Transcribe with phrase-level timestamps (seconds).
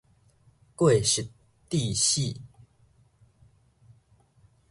[0.75, 1.29] 過失
[1.69, 2.33] 致死